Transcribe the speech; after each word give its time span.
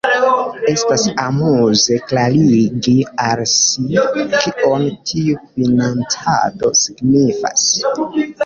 Estas 0.69 1.03
amuze 1.23 1.97
klarigi 2.11 2.95
al 3.25 3.43
si, 3.53 3.85
kion 4.39 4.89
tiu 5.13 5.39
financado 5.45 6.77
signifas. 6.83 7.71